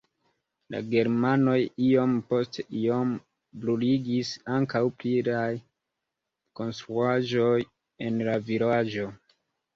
La 0.75 0.77
germanoj 0.93 1.57
iom 1.87 2.15
post 2.31 2.57
iom 2.79 3.11
bruligis 3.67 4.31
ankaŭ 4.55 4.83
pliaj 5.03 5.45
konstruaĵoj 6.63 7.55
en 8.09 8.21
la 8.31 8.37
vilaĝo. 8.51 9.09